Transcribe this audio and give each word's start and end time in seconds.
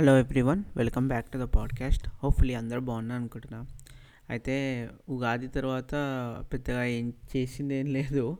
Hello 0.00 0.18
everyone 0.18 0.62
welcome 0.76 1.08
back 1.08 1.26
to 1.32 1.38
the 1.38 1.42
podcast 1.42 2.08
hopefully 2.22 2.54
అందరూ 2.54 2.80
బాగున్నారు 2.80 3.20
అనుకుంటున్నా. 3.20 3.66
అయితే 4.30 4.54
ఉగాది 5.08 5.48
తర్వాత 5.48 5.94
పెద్దగా 6.52 6.84
ఏం 6.84 7.12
చేసింది 7.36 7.74
ఏం 7.74 7.86
లేదు. 7.86 8.38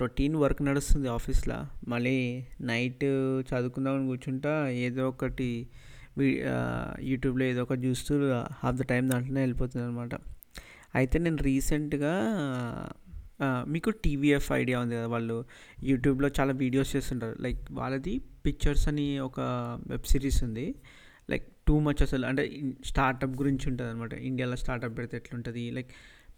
రొటీన్ 0.00 0.36
వర్క్ 0.36 0.62
నడుస్తుంది 0.62 1.08
ఆఫీస్లో. 1.08 1.66
మళ్ళీ 1.88 2.46
నైట్ 2.60 3.04
చదువుకుందామని 3.50 4.06
కూర్చుంటా 4.06 4.68
ఏదో 4.68 5.08
ఒకటి 5.08 5.68
యూట్యూబ్లో 7.00 7.44
ఏదో 7.44 7.62
ఒకటి 7.62 7.80
చూస్తూ 7.80 8.20
హాఫ్ 8.64 8.76
ద 8.76 8.82
టైం 8.82 9.10
దాంట్లోనే 9.10 9.40
వెళ్ళిపోతుంది 9.40 9.86
అనమాట. 9.86 10.10
అయితే 10.94 11.18
నేను 11.18 11.36
రీసెంట్గా 11.36 12.14
మీకు 13.74 13.90
టీవీఎఫ్ 14.04 14.48
ఐడియా 14.52 14.78
ఉంది 14.84 14.94
కదా 14.96 15.08
వాళ్ళు 15.14 15.36
యూట్యూబ్లో 15.90 16.28
చాలా 16.38 16.52
వీడియోస్ 16.62 16.90
చేస్తుంటారు. 16.96 17.36
లైక్ 17.46 17.60
వాళ్ళది 17.72 18.14
పిక్చర్స్ 18.46 18.86
అని 18.88 19.06
ఒక 19.28 19.40
వెబ్ 19.92 20.06
సిరీస్ 20.12 20.40
ఉంది. 20.44 20.66
లైక్ 21.30 21.46
టూ 21.68 21.74
మచ్ 21.86 22.02
అసలు 22.02 22.24
అంటే 22.26 22.44
స్టార్టప్ 22.84 23.34
గురించి 23.40 23.64
ఉంటుంది 23.70 23.90
అనమాట 23.90 24.14
ఇండియాలో 24.28 24.56
స్టార్టప్ 24.56 24.94
పెడితే 24.98 25.16
ఎట్లుంటుంది? 25.16 25.64
లైక్ 25.70 25.90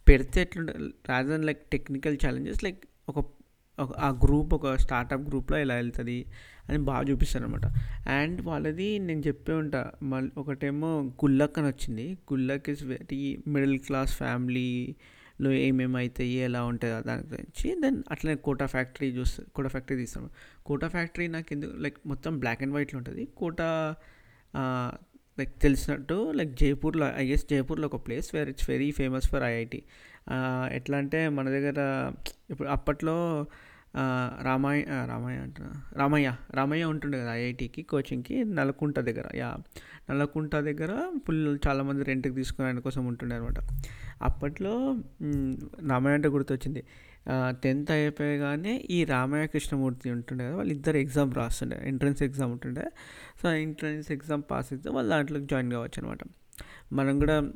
పెడితే 0.07 0.41
ఎట్లుంటుంది 0.43 0.91
rather 1.09 1.45
like 1.49 1.63
technical 1.73 2.17
challenges 2.25 2.65
like 2.65 2.81
ఒక 3.09 3.19
ఆ 4.07 4.09
గ్రూప్ 4.25 4.51
ఒక 4.55 4.75
స్టార్టప్ 4.77 5.23
గ్రూప్లో 5.29 5.57
ఎలా 5.59 5.75
వెళ్తుంది 5.75 6.17
అని 6.69 6.79
బాగా 6.85 7.03
చూపిస్తారు 7.11 7.45
అనమాట 7.45 7.67
అండ్ 8.09 8.39
వాళ్ళది 8.41 8.99
నేను 8.99 9.23
చెప్పే 9.29 9.53
ఉంటా 9.53 9.81
మళ్ళీ 10.03 10.31
ఒకటేమో 10.41 10.91
గుల్లక్ 11.25 11.57
అని 11.59 11.69
వచ్చింది 11.69 12.07
Gullak 12.33 12.69
is 12.71 12.83
very 12.85 13.23
middle 13.47 13.79
class 13.79 14.13
family 14.13 14.69
లో 15.41 15.51
ఏమేమి 15.53 15.97
అవుతాయి 15.99 16.35
ఎలా 16.47 16.61
ఉంటుంది 16.65 17.07
దాని 17.07 17.23
గురించి. 17.23 17.81
దెన్ 17.81 18.03
అట్లనే 18.11 18.37
కోటా 18.37 18.67
ఫ్యాక్టరీ 18.67 19.09
చూస్తే 19.11 19.43
కోటా 19.55 19.69
ఫ్యాక్టరీ 19.69 19.97
తీస్తాం. 19.97 20.31
కోటా 20.67 20.89
ఫ్యాక్టరీ 20.89 21.27
నాకు 21.27 21.53
ఎందుకు 21.53 21.77
లైక్ 21.77 21.99
మొత్తం 22.07 22.39
బ్లాక్ 22.39 22.63
అండ్ 22.63 22.75
వైట్లో 22.75 22.99
ఉంటుంది. 22.99 23.25
కోటా 23.37 23.69
లైక్ 25.39 25.53
తెలిసినట్టు 25.61 26.33
లైక్ 26.37 26.53
జైపూర్లో 26.57 27.07
ఐ 27.17 27.27
గెస్ 27.29 27.45
జైపూర్లో 27.51 27.87
ఒక 27.87 28.07
place 28.07 28.35
where 28.35 28.49
it's 28.49 28.71
very 28.71 28.91
famous 28.91 29.29
for 29.29 29.43
IIT 29.43 29.83
ఎట్లా 30.73 30.97
అంటే 30.99 31.29
మన 31.29 31.49
దగ్గర 31.49 31.79
ఇప్పుడు 32.51 32.69
అప్పట్లో 32.69 33.17
రామాయ 34.43 34.83
రామయ్య 34.83 35.39
అంటున్నా. 35.39 35.73
రామయ్య. 35.97 36.35
రామయ్య 36.55 36.85
ఉంటుండే 36.85 37.19
కదా 37.19 37.35
ఐఐటికి 37.35 37.83
కోచింగ్కి 37.83 38.45
నల్లకుంట 38.45 38.99
దగ్గర. 38.99 39.37
యా. 39.37 39.57
నల్లకుంట 40.11 40.57
దగ్గర 40.57 41.13
ఫుల్ 41.27 41.59
చాలామంది 41.67 42.05
రెంట్కి 42.05 42.35
తీసుకుని 42.35 42.67
ఆయన 42.67 42.79
కోసం 42.79 43.07
ఉంటుండే 43.07 43.37
అనమాట 43.37 43.59
అప్పట్లో 44.23 44.97
రామయ్య 45.89 46.15
అంటే 46.15 46.29
గుర్తొచ్చింది. 46.29 46.85
టెన్త్ 47.51 47.91
అయిపోయగానే 47.91 48.77
ఈ 48.91 49.05
రామయ్య 49.05 49.47
కృష్ణమూర్తి 49.47 50.11
ఉంటుండే 50.11 50.47
కదా 50.47 50.57
వాళ్ళు 50.57 50.75
ఇద్దరు 50.75 50.97
ఎగ్జామ్ 50.97 51.35
రాస్తుండే. 51.35 51.81
ఎంట్రన్స్ 51.85 52.23
ఎగ్జామ్ 52.23 52.53
ఉంటుండే. 52.53 52.85
సో 53.43 53.53
ఎంట్రన్స్ 53.53 54.13
ఎగ్జామ్ 54.13 54.43
పాస్ 54.51 54.73
అయితే 54.73 54.91
వాళ్ళు 54.91 55.11
దాంట్లోకి 55.11 55.47
జాయిన్ 55.51 55.73
కావచ్చు 55.73 56.03
అనమాట 56.03 56.19
మనం 56.93 57.19
కూడా 57.19 57.51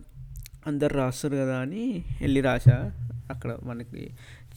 అందరు 0.66 0.94
రాస్తారు 0.94 1.34
కదా 1.34 1.58
అని 1.58 2.04
వెళ్ళి 2.20 2.40
రాసా 2.40 2.92
అక్కడ 3.30 3.58
మనకి 3.62 4.10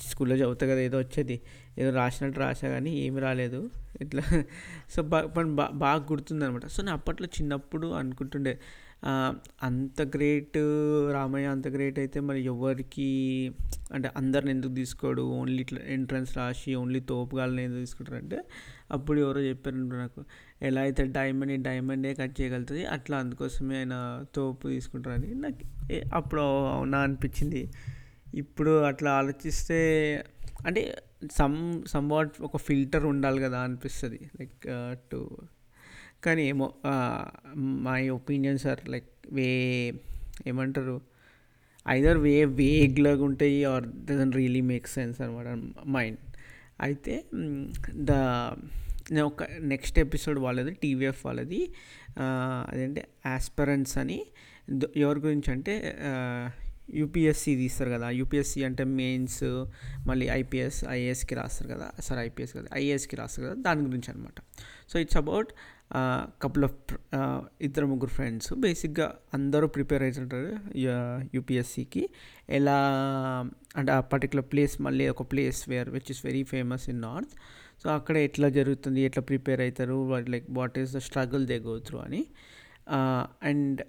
స్కూల్లో 0.08 0.36
చదువుతా 0.36 0.67
కదా 0.67 0.80
ఏదో 0.80 0.97
వచ్చేది. 0.97 1.41
ఏదో 1.78 1.92
రాసినట్టు 1.92 2.39
రాసా 2.39 2.67
కానీ 2.70 2.92
ఏమి 3.06 3.20
రాలేదు. 3.22 3.61
ఇట్లా 4.02 4.23
సో 4.94 5.00
బాగా 5.03 5.67
బాగా 5.84 6.02
గుర్తుందనమాట 6.11 6.66
సో 6.67 6.80
నేను 6.84 6.95
అప్పట్లో 6.95 7.28
చిన్నప్పుడు 7.38 7.88
అనుకుంటుండే 7.94 8.53
అంత 9.61 10.02
గ్రేట్ 10.16 10.58
రామయ్య 11.11 11.47
అంత 11.47 11.67
గ్రేట్ 11.67 12.00
అయితే 12.00 12.19
మరి 12.19 12.39
ఎవరికి 12.44 13.09
అంటే 13.94 14.08
అందరిని 14.16 14.52
ఎందుకు 14.52 14.73
తీసుకోడు? 14.73 15.22
ఓన్లీ 15.22 15.59
ఇట్లా 15.61 15.81
ఎంట్రన్స్ 15.88 16.38
రాసి 16.38 16.72
ఓన్లీ 16.75 17.00
తోపుగాలని 17.00 17.64
ఎందుకు 17.64 17.80
తీసుకుంటారు 17.80 18.17
అంటే 18.17 18.39
అప్పుడు 18.91 19.19
ఎవరో 19.19 19.41
చెప్పారు 19.41 19.78
నాకు 19.97 20.22
ఎలా 20.62 20.81
అయితే 20.81 21.03
డైమండ్ 21.17 21.64
డైమండే 21.64 22.14
కట్ 22.14 22.36
చేయగలుగుతుంది 22.41 22.86
అట్లా 22.86 23.17
అందుకోసమే 23.17 23.78
ఆయన 23.78 23.95
తోపు 24.36 24.67
తీసుకుంటారని 24.67 25.31
నాకు 25.36 25.66
అప్పుడు 26.14 26.41
అవునా 26.73 27.00
అనిపించింది. 27.00 27.64
ఇప్పుడు 28.34 28.72
అట్లా 28.84 29.12
ఆలోచిస్తే 29.12 29.80
అంటే 30.66 30.81
సమ్ 31.31 31.85
సమ్ 31.85 32.09
వాట్ 32.09 32.41
ఒక 32.41 32.57
ఫిల్టర్ 32.57 33.06
ఉండాలి 33.06 33.41
కదా 33.41 33.59
అనిపిస్తుంది. 33.59 34.19
లైక్ 34.40 34.68
టు 35.12 35.19
uh, 35.38 35.45
కానీ 36.23 36.47
ఏమో 36.47 36.73
my 37.88 38.09
opinions 38.09 38.68
are 38.68 38.90
like 38.90 39.12
way 39.34 39.50
ఏమంటారు? 40.47 41.01
ఐదర్ 41.90 42.18
వే 42.18 42.45
వేగ్లాగా 42.45 43.23
ఉంటాయి 43.23 43.63
or 43.63 43.85
doesn't 43.85 44.34
really 44.34 44.62
make 44.62 44.88
sense 44.88 45.22
అనమాట 45.22 45.47
మైండ్ 45.88 46.19
అయితే 46.81 47.25
mm, 47.34 47.63
ద 48.09 48.12
నేను 49.12 49.28
ఒక 49.28 49.44
నెక్స్ట్ 49.44 50.00
ఎపిసోడ్ 50.00 50.39
వాళ్ళది 50.39 50.72
టీవీఎఫ్ 50.72 51.25
వాళ్ళది 51.25 51.62
uh, 52.18 52.72
అదేంటి 52.72 53.03
ఆస్పరెంట్స్ 53.25 53.97
అని 53.97 54.25
ఎవరి 54.95 55.19
గురించి 55.19 55.51
అంటే 55.51 55.95
uh, 56.09 56.66
యూపీఎస్సి 56.94 57.56
తీస్తారు 57.56 57.90
కదా. 57.90 58.09
యూపీఎస్సి 58.09 58.64
అంటే 58.64 58.84
మెయిన్స్ 58.84 59.44
మళ్ళీ 60.08 60.28
ఐపీఎస్ 60.28 60.86
ఐఏఎస్కి 60.90 61.36
రాస్తారు 61.36 61.70
కదా. 61.72 61.88
సార్ 62.00 62.20
ఐపీఎస్ 62.20 62.53
కదా 62.53 62.68
ఐఏఎస్కి 62.74 63.16
రాస్తారు 63.16 63.48
కదా. 63.48 63.56
దాని 63.62 63.81
గురించి 63.81 64.12
అనమాట 64.12 64.40
so 64.92 65.00
it's 65.00 65.18
about 65.18 65.50
couple 66.44 66.64
of 66.64 66.94
ఇద్దరు 67.62 67.86
ముగ్గురు 67.86 68.12
ఫ్రెండ్స్ 68.12 68.53
బేసిక్గా 68.53 69.16
అందరూ 69.34 69.68
ప్రిపేర్ 69.68 70.03
అవుతుంటారు 70.03 70.50
యూపీఎస్సికి. 71.36 72.09
ఎలా 72.50 72.80
అంటే 73.75 73.92
ఆ 73.92 74.00
పర్టికులర్ 74.00 74.46
ప్లేస్ 74.52 74.81
మళ్ళీ 74.81 75.08
ఒక 75.09 75.31
place 75.31 75.69
where 75.69 75.90
which 75.90 76.09
is 76.09 76.25
very 76.25 76.44
famous 76.44 76.90
in 76.90 77.02
north 77.02 77.36
so 77.84 77.90
అక్కడ 77.90 78.18
ఎట్లా 78.18 78.50
జరుగుతుంది 78.50 79.02
ఎట్లా 79.02 79.24
ప్రిపేర్ 79.24 79.62
అవుతారు 79.62 80.19
like 80.30 80.46
what 80.50 80.80
is 80.80 80.94
the 80.94 80.98
struggle 80.98 81.48
they 81.48 81.59
go 81.59 81.80
through 81.80 82.00
అని. 82.00 82.25
And 83.44 83.81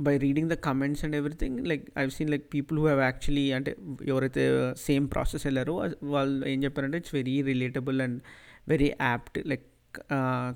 by 0.00 0.14
reading 0.18 0.50
the 0.50 0.56
comments 0.68 1.04
and 1.04 1.16
everything 1.16 1.58
like 1.66 1.84
I've 1.98 2.10
seen 2.10 2.30
like 2.30 2.46
people 2.54 2.78
who 2.78 2.84
have 2.84 3.02
actually 3.02 3.52
అంటే 3.52 3.76
ఎవరైతే 4.04 4.44
same 4.86 5.06
process 5.10 5.46
వెళ్ళారో 5.46 5.74
వాళ్ళు 6.02 6.48
ఏం 6.48 6.64
చెప్పారంటే 6.64 6.98
it's 6.98 7.14
very 7.14 7.36
relatable 7.42 8.00
and 8.00 8.18
very 8.68 8.90
apt 9.00 9.38
like 9.46 9.66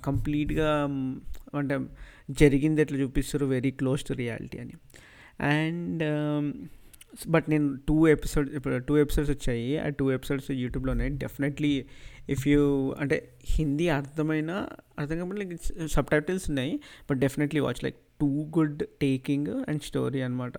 కంప్లీట్గా 0.03 0.71
అంటే 1.59 1.77
జరిగింది 2.31 2.83
ఎట్లా 2.83 2.99
చూపిస్తారు 2.99 3.47
వెరీ 3.47 3.71
క్లోజ్ 3.71 4.03
టు 4.05 4.13
రియాలిటీ 4.13 4.59
అని. 4.59 4.75
అండ్ 5.55 6.03
బట్ 7.29 7.45
um, 7.45 7.51
నేను 7.53 7.69
టూ 7.89 7.95
ఎపిసోడ్ 8.09 8.49
ఇప్పుడు 8.55 8.75
టూ 8.79 8.95
ఎపిసోడ్స్ 8.99 9.31
వచ్చాయి. 9.31 9.79
ఆ 9.79 9.87
టూ 10.01 10.07
ఎపిసోడ్స్ 10.17 10.49
యూట్యూబ్లో 10.63 10.91
ఉన్నాయి 10.93 11.11
డెఫినెట్లీ 11.23 11.73
ఇఫ్ 12.35 12.43
యూ 12.49 12.61
అంటే 13.01 13.17
హిందీ 13.55 13.87
అర్థమైన 13.89 14.51
అర్థం 14.99 15.17
కాబట్టి 15.19 15.41
లైక్ 15.43 15.55
సబ్ 15.95 16.11
టైటిల్స్ 16.15 16.47
ఉన్నాయి. 16.51 16.73
But 17.11 17.19
definitely 17.19 17.61
watch 17.61 17.83
like 17.85 17.99
too 18.21 18.51
good 18.59 18.83
taking 19.03 19.65
and 19.69 19.83
story 19.83 20.21
అనమాట 20.21 20.59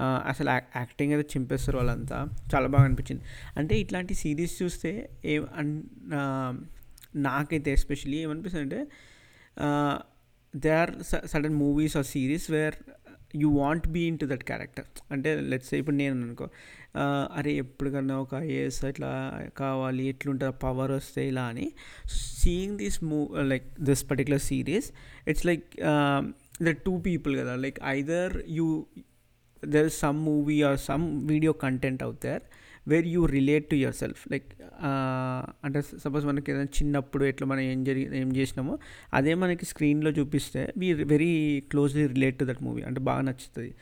అసలు 0.00 0.50
యాక్టింగ్ 0.50 1.12
అయితే 1.12 1.38
చింపేస్తారు 1.38 1.76
వాళ్ళంతా. 1.76 2.28
చాలా 2.54 2.66
బాగా 2.66 2.84
అనిపించింది. 2.84 3.22
అంటే 3.56 3.74
ఇట్లాంటి 3.78 4.14
సిరీస్ 4.14 4.62
చూస్తే 4.62 5.10
ఏ 5.24 5.38
నాకైతే 7.16 7.72
ఎస్పెషలీ 7.72 8.16
ఏమనిపిస్తుంది 8.16 8.64
అంటే 8.64 8.86
they 10.56 10.70
are 10.70 10.90
sudden 11.26 11.54
movies 11.54 11.96
or 11.96 12.06
series 12.06 12.50
where 12.50 12.74
you 13.36 13.48
want 13.58 13.88
be 13.88 14.00
into 14.18 14.26
that 14.26 14.44
character 14.44 14.84
అంటే 15.10 15.40
లెట్స్ 15.40 15.74
ఇప్పుడు 15.74 15.96
నేను 15.96 16.22
అనుకో 16.22 16.48
అరే 17.36 17.52
ఎప్పటికన్నా 17.52 18.18
ఒక 18.18 18.34
ఐఏఎస్ 18.34 18.84
ఇట్లా 18.84 19.10
కావాలి 19.56 20.06
ఎట్లుంటారు 20.06 20.52
పవర్ 20.52 20.90
వస్తే 20.90 21.28
ఇలా 21.28 21.42
అని. 21.42 21.72
Seeing 22.38 22.78
this 22.78 23.04
move 23.04 23.48
like 23.48 23.68
this 23.80 24.10
particular 24.10 24.40
series 24.40 24.92
it's 25.28 25.46
like 25.46 25.66
the 26.68 26.72
two 26.86 26.92
people 27.08 27.34
కదా. 27.40 27.54
Like 27.64 27.78
either 27.98 28.34
you 28.58 28.66
there 29.62 29.86
is 29.90 29.98
some 30.04 30.18
movie 30.30 30.56
or 30.68 30.78
some 30.88 31.04
video 31.32 31.52
content 31.64 32.02
out 32.02 32.20
there 32.26 32.44
where 32.90 33.06
you 33.14 33.22
relate 33.36 33.66
to 33.70 33.76
yourself 34.02 34.20
like 34.32 34.46
అంటే 35.66 35.80
suppose 36.04 36.24
మనకి 36.28 36.50
ఏదైనా 36.52 36.70
చిన్నప్పుడు 36.78 37.24
ఎట్లా 37.24 37.46
మనం 37.46 37.64
ఏం 37.72 37.80
జరిగి 37.84 38.06
ఏం 38.20 38.30
చేసినామో 38.36 38.74
అదే 39.18 39.34
మనకి 39.42 39.64
స్క్రీన్లో 39.64 40.10
చూపిస్తే 40.18 40.62
we 40.82 40.88
very 41.14 41.32
closely 41.72 42.06
relate 42.14 42.38
to 42.38 42.44
that 42.44 42.62
movie 42.68 42.82
అంటే 42.82 43.00
బాగా 43.00 43.22
నచ్చుతుంది. 43.28 43.72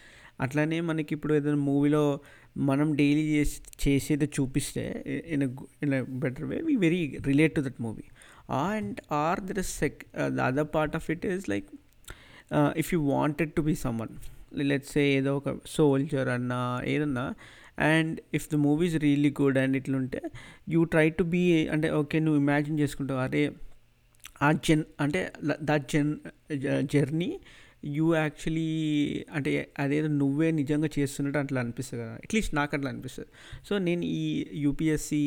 అట్లానే 0.44 0.80
మనకి 0.88 1.14
ఇప్పుడు 1.14 1.32
ఏదైనా 1.34 1.60
మూవీలో 1.68 2.02
మనం 2.70 2.88
డైలీ 3.00 3.24
చేసి 3.34 3.56
చేసేది 3.84 4.26
చూపిస్తే 4.36 4.84
in 5.34 5.42
in 5.82 5.94
better 6.24 6.44
way 6.44 6.58
we 6.68 6.74
very 6.86 7.00
relate 7.30 7.54
to 7.54 7.60
that 7.60 7.80
movie 7.86 8.06
and 8.66 8.98
or 9.24 9.40
the 9.48 9.62
sec 9.80 10.00
the 10.36 10.40
other 10.50 10.68
part 10.76 10.96
of 10.96 11.10
it 11.14 11.26
is 11.26 11.48
like 11.48 11.68
if 12.82 12.90
you 12.94 13.00
wanted 13.12 13.52
to 13.54 13.62
be 13.62 13.74
someone 13.74 14.14
let's 14.62 14.92
say 14.92 15.02
ఏదో 15.18 15.32
ఒక 15.36 15.48
సోల్జర్ 15.66 16.28
అన్నా 16.28 16.60
ఏదన్నా 16.86 17.24
and 17.88 18.20
if 18.34 18.48
the 18.52 18.54
movies 18.54 18.96
really 18.96 19.30
good 19.40 19.58
and 19.58 19.76
ఇట్లుంటే 19.76 20.20
you 20.68 20.80
try 20.84 21.06
to 21.10 21.24
be 21.34 21.42
అంటే 21.70 21.90
okay 21.90 22.18
నువ్వు 22.18 22.40
imagine 22.40 22.78
చేసుకుంటావు 22.78 23.20
అరే 23.20 23.42
ఆ 24.42 24.52
జెన్ 24.66 24.84
అంటే 25.00 25.20
that 25.62 25.86
zen 25.92 26.10
journey 26.84 27.30
you 27.96 28.14
actually 28.14 28.68
అంటే 29.32 29.50
అదేదో 29.78 30.08
నువ్వే 30.08 30.50
నిజంగా 30.50 30.88
చేస్తున్నట్టు 30.98 31.38
అట్లా 31.38 31.58
అనిపిస్తుంది 31.60 32.02
కదా. 32.02 32.14
అట్లీస్ట్ 32.24 32.54
నాకు 32.54 32.72
అట్లా 32.76 32.90
అనిపిస్తుంది. 32.90 33.30
సో 33.64 33.78
నేను 33.78 34.04
ఈ 34.04 34.24
యూపీఎస్సి 34.64 35.20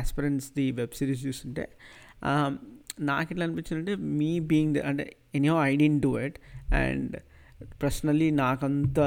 ఆస్పిరెంట్స్ది 0.00 0.66
వెబ్ 0.70 0.94
సిరీస్ 1.00 1.22
చూస్తుంటే 1.26 1.64
um, 2.22 2.52
నాకు 3.00 3.28
ఎట్లా 3.32 3.44
అనిపించిందంటే 3.44 3.94
మీ 3.94 4.40
బీయింగ్ 4.40 4.76
అంటే 4.76 5.16
any 5.34 5.48
I 5.48 5.76
didn't 5.76 6.02
do 6.02 6.20
it 6.20 6.38
and 6.74 7.16
personally 7.82 8.30
నాకంత 8.30 9.00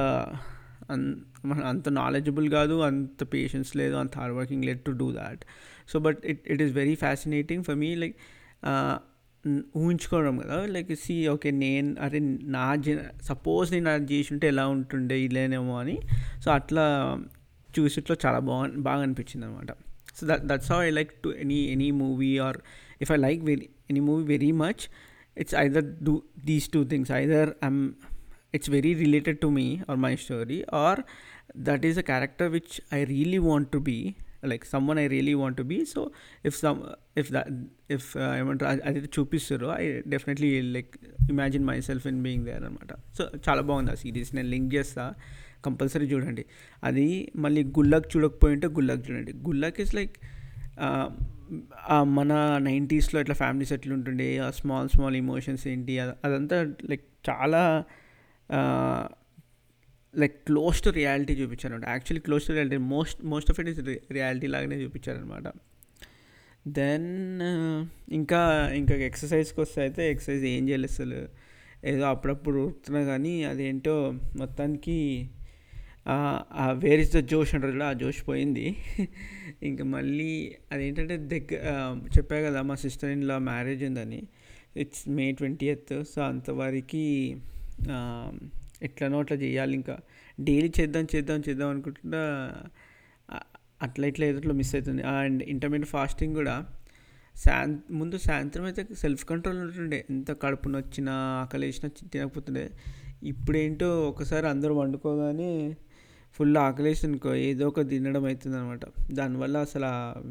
అంత 1.65 1.89
నాలెడ్జబుల్ 1.89 2.49
కాదు 2.49 2.81
అంత 2.81 3.33
పేషెన్స్ 3.33 3.75
లేదు 3.75 3.95
అంత 3.95 4.17
హార్డ్ 4.17 4.35
వర్కింగ్ 4.35 4.65
లేదు 4.65 4.79
to 4.85 4.91
do 4.91 5.11
that 5.11 5.45
so 5.89 5.99
but 5.99 6.25
it 6.25 6.41
it 6.47 6.61
is 6.61 6.73
very 6.73 6.95
fascinating 6.95 7.63
for 7.63 7.75
me 7.75 7.95
like 7.95 8.15
ఊహించుకోవడం 9.77 10.37
కదా. 10.37 10.65
లైక్ 10.65 10.95
సి 10.95 11.27
ఓకే 11.27 11.51
నేను 11.51 11.95
అరే 12.01 12.19
నా 12.43 12.75
జన 12.75 12.99
సపోజ్ 13.21 13.71
నేను 13.71 13.89
అది 13.89 14.13
చేసి 14.13 14.33
ఉంటే 14.33 14.47
ఎలా 14.47 14.67
ఉంటుండే 14.67 15.21
ఇలానేమో 15.21 15.79
అని. 15.79 15.99
సో 16.43 16.51
అట్లా 16.51 17.19
చూసిట్లో 17.79 18.15
చాలా 18.25 18.39
బాగా 18.39 18.71
బాగా 18.77 19.01
అనిపించింది 19.01 19.45
అనమాట 19.45 19.71
so 20.15 20.27
that 20.27 20.41
that's 20.41 20.71
how 20.71 20.83
I 20.83 20.89
like 20.89 21.13
to 21.13 21.29
any 21.29 21.55
any 21.55 21.91
movie 21.91 22.37
or 22.37 22.57
if 23.03 23.11
I 23.15 23.19
like 23.27 23.43
very 23.51 23.67
any 23.91 24.03
movie 24.09 24.23
very 24.33 24.51
much 24.63 24.83
it's 25.37 25.55
either 25.65 25.85
do 26.07 26.13
these 26.45 26.67
two 26.75 26.81
things 26.93 27.13
either 27.23 27.51
I'm 27.69 27.81
it's 28.53 28.69
very 28.69 28.93
related 28.95 29.35
to 29.41 29.49
me 29.49 29.67
or 29.87 29.95
my 29.97 30.15
story 30.15 30.57
or 30.79 30.93
that 31.67 31.85
is 31.89 31.97
a 31.97 32.03
character 32.03 32.45
which 32.55 32.71
i 32.91 33.03
really 33.05 33.39
want 33.39 33.67
to 33.71 33.79
be 33.81 33.95
like 34.43 34.63
someone 34.65 34.97
i 34.97 35.05
really 35.07 35.35
want 35.35 35.55
to 35.57 35.63
be. 35.63 35.77
So 35.85 36.01
if 36.43 36.53
some 36.55 36.77
if 37.15 37.27
that 37.29 37.47
if 37.95 38.03
uh, 38.15 38.29
i 38.37 38.41
want 38.47 38.59
to 38.61 38.67
అది 38.89 39.01
చూపిస్తారు 39.15 39.67
I 39.77 39.85
definitely 40.13 40.49
like 40.75 40.93
imagine 41.33 41.65
myself 41.89 42.05
in 42.11 42.21
being 42.25 42.45
there 42.49 42.63
అనమాట 42.63 42.93
so 43.17 43.23
చాలా 43.47 43.61
బాగుంది 43.69 43.91
ఆ 43.95 43.97
series 44.03 44.31
నేను 44.37 44.49
link 44.55 44.71
చేస్తా 44.77 45.05
compulsory 45.67 46.05
చూడండి 46.13 46.43
అది 46.89 47.05
మళ్ళీ 47.45 47.63
గుల్లక్ 47.77 48.07
చూడకపోయి 48.13 48.55
ఉంటే 48.57 48.69
గుల్లక్ 48.77 49.03
చూడండి 49.09 49.33
గుల్లక్ 49.47 49.79
ఇస్ 49.85 49.93
లైక్ 49.99 50.15
మన 52.03 52.57
నైంటీస్లో 52.57 53.21
ఇట్లా 53.21 53.35
ఫ్యామిలీస్ 53.35 53.73
ఎట్లుంటుండే 53.73 54.37
ఆ 54.37 54.51
స్మాల్ 54.51 54.89
స్మాల్ 54.89 55.15
ఇమోషన్స్ 55.15 55.67
ఏంటి 55.67 55.99
అదంతా 55.99 56.73
లైక్ 56.89 57.05
చాలా 57.29 57.85
లైక్ 60.17 60.45
క్లోజ్ 60.45 60.81
టు 60.81 60.89
రియాలిటీ 60.89 61.33
చూపించారు 61.33 61.73
అనమాట 61.73 61.89
actually 61.89 62.21
close 62.21 62.47
to 62.47 62.51
reality 62.51 62.77
most 62.77 63.25
most 63.25 63.51
of 63.51 63.59
it 63.59 63.69
is 63.69 63.79
reality 64.11 64.47
లాగానే 64.47 64.75
చూపించారనమాట. 64.75 65.43
దెన్ 66.67 67.41
ఇంకా 68.13 68.71
ఇంకా 68.75 68.95
ఎక్సర్సైజ్కి 68.95 69.61
వస్తే 69.61 69.81
అయితే 69.81 70.11
ఎక్సర్సైజ్ 70.11 70.45
ఏం 70.45 70.69
చేయలేదు 70.69 70.91
అసలు? 70.91 71.27
ఏదో 71.85 72.05
అప్పుడప్పుడు 72.05 72.59
ఉడుతున్నా 72.65 73.03
కానీ 73.03 73.43
అదేంటో 73.43 74.13
మొత్తానికి 74.37 75.29
వేర్ 76.83 77.01
ఇస్ 77.03 77.11
ద 77.15 77.19
జోష్ 77.31 77.51
అంటారు 77.55 77.83
ఆ 77.89 77.93
జోష్ 78.01 78.21
పోయింది. 78.29 78.65
ఇంకా 79.69 79.83
మళ్ళీ 79.95 80.29
అదేంటంటే 80.71 81.15
దగ్గర 81.33 81.59
చెప్పా 82.15 82.37
కదా 82.47 82.61
మా 82.69 82.75
సిస్టర్ 82.83 83.11
ఇన్లో 83.15 83.35
మ్యారేజ్ 83.49 83.83
ఉందని. 83.89 84.21
It's 84.83 85.03
May 85.17 85.25
twenty 85.39 85.65
eighth 85.73 85.93
so 86.13 86.19
అంతవరకు 86.21 87.03
ఎట్లనో 88.87 89.17
అట్లా 89.23 89.37
చేయాలి 89.37 89.73
ఇంకా. 89.79 89.95
డైలీ 90.47 90.69
చేద్దాం 90.79 91.05
చేద్దాం 91.13 91.39
చేద్దాం 91.47 91.69
అనుకుంటున్నా 91.69 92.21
అట్లా 93.85 94.05
ఇట్లా 94.11 94.25
ఎదుట్లో 94.31 94.53
మిస్ 94.53 94.73
అవుతుంది 94.75 95.03
అండ్ 95.13 95.41
ఇంటర్మీడియట్ 95.43 95.91
ఫాస్టింగ్ 95.91 96.33
కూడా 96.35 96.55
సాయం 97.43 97.71
ముందు 97.99 98.15
సాయంత్రం 98.17 98.65
అయితే 98.69 98.81
సెల్ఫ్ 99.03 99.23
కంట్రోల్ 99.25 99.59
ఉంటుండే. 99.59 99.99
ఎంత 100.09 100.31
కడుపు 100.43 100.69
నొచ్చినా 100.69 101.13
ఆకలి 101.41 101.65
వేసినా 101.65 101.89
తినకపోతుండే. 102.13 102.65
ఇప్పుడేంటో 103.23 103.87
ఒకసారి 104.09 104.47
అందరూ 104.47 104.73
వండుకోగానే 104.81 105.51
ఫుల్ 106.35 106.57
ఆకలేసి 106.57 107.07
అనుకో 107.07 107.33
ఏదో 107.33 107.67
ఒక 107.67 107.81
తినడం 107.89 108.25
అవుతుంది 108.25 108.57
అనమాట 108.57 108.85
దానివల్ల 109.11 109.57
అసలు 109.57 109.85
ఆ 109.85 110.21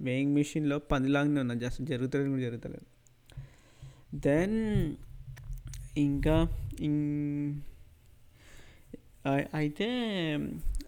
వేయింగ్ 0.00 0.34
మిషన్లో 0.34 0.78
పందిలాగానే 0.78 1.40
ఉన్నా 1.40 1.54
జస్ట్ 1.54 1.82
జరుగుతుంది 1.82 2.28
కూడా 2.28 2.42
జరుగుతలేదు. 2.42 2.86
దెన్ 4.14 4.58
ఇంకా 5.96 6.36
అయితే 9.54 9.88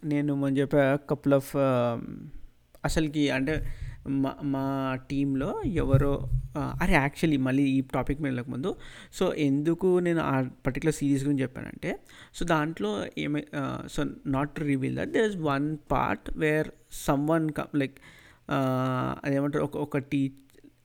నేను 0.03 0.35
మనం 0.35 0.57
చెప్పా 0.57 0.95
కపుల్ 0.95 1.33
ఆఫ్ 1.33 1.51
um, 1.55 2.01
అసలుకి 2.85 3.29
అంటే 3.29 3.53
మా 4.07 4.35
మా 4.43 4.97
టీంలో 5.09 5.61
ఎవరో 5.65 6.29
అరే 6.57 6.93
యాక్చువల్లీ 6.93 7.37
మళ్ళీ 7.37 7.63
ఈ 7.63 7.81
టాపిక్ 7.81 8.21
మీద 8.21 8.39
ముందు. 8.39 8.75
సో 9.13 9.33
ఎందుకు 9.33 9.99
నేను 9.99 10.21
ఆ 10.21 10.41
పర్టికులర్ 10.41 10.95
సిరీస్ 10.95 11.23
గురించి 11.23 11.41
చెప్పానంటే 11.41 11.99
సో 12.35 12.45
దాంట్లో 12.45 13.05
ఏమై 13.17 13.43
so 13.87 14.05
not 14.25 14.59
reveal 14.59 14.95
that 14.95 15.09
there 15.09 15.23
is 15.23 15.37
one 15.37 15.77
part 15.91 16.37
where 16.37 16.67
someone 17.27 17.49
like 17.75 17.95
అదేమంటారు 19.23 19.63
ఒక 19.63 19.77
ఒక 19.77 19.97
tea 19.97 20.31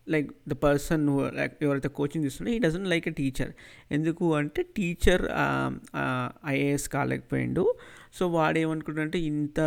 like 0.09 0.31
the 0.49 0.53
person 0.53 1.05
like 1.35 1.65
ఎవరైతే 1.65 1.89
కోచింగ్ 1.89 2.25
ఇస్తుండే 2.25 2.53
ఈ 2.53 2.59
డజన్ 2.59 2.87
లైక్ 2.87 3.09
ఎ 3.09 3.11
టీచర్ 3.11 3.53
ఎందుకు 3.93 4.35
అంటే 4.35 4.63
టీచర్ 4.77 5.23
ఐఏఎస్ 6.47 6.83
um, 6.83 6.89
uh, 6.89 6.93
కాలేకపోయిండు. 6.93 7.75
సో 8.13 8.29
వాడు 8.29 8.59
ఏమనుకుంటుంటే 8.59 9.19
ఇంత 9.21 9.59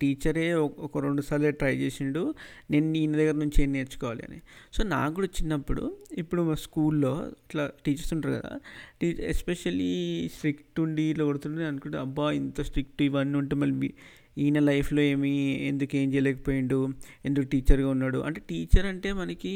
టీచరే 0.00 0.54
ఒక 0.54 0.98
రెండు 0.98 1.22
సార్లు 1.22 1.50
ట్రై 1.50 1.76
చేసిండు. 1.76 2.34
నేను 2.70 2.96
ఈయన 2.96 3.12
దగ్గర 3.12 3.34
నుంచి 3.34 3.62
ఏం 3.62 3.72
నేర్చుకోవాలి 3.72 4.22
అని. 4.28 4.40
సో 4.72 4.84
నాకు 4.84 5.14
కూడా 5.14 5.26
చిన్నప్పుడు 5.26 5.96
ఇప్పుడు 6.12 6.42
మా 6.42 6.54
స్కూల్లో 6.54 7.14
ఇట్లా 7.26 7.70
టీచర్స్ 7.86 8.12
ఉంటారు 8.14 8.34
కదా 8.34 8.60
టీచర్ 9.00 9.20
ఎస్పెషల్లీ 9.20 9.92
స్ట్రిక్ట్ 10.36 10.80
ఉండి 10.80 11.02
ఇట్లా 11.02 11.24
కొడుతుండే 11.24 11.66
అనుకుంటే 11.66 11.98
అబ్బా 11.98 12.30
ఇంత 12.30 12.60
స్ట్రిక్ట్ 12.60 13.02
ఇవన్నీ 13.02 13.38
ఉంటే 13.38 13.56
మళ్ళీ 13.56 13.94
ఈయన 14.40 14.58
లైఫ్లో 14.70 15.02
ఏమి 15.12 15.32
ఎందుకు 15.68 15.96
ఏం 15.96 16.08
చేయలేకపోయిండు 16.14 16.78
ఎందుకు 17.24 17.46
టీచర్గా 17.46 17.88
ఉన్నాడు. 17.88 18.18
అంటే 18.18 18.40
టీచర్ 18.50 18.86
అంటే 18.86 19.10
మనకి 19.20 19.54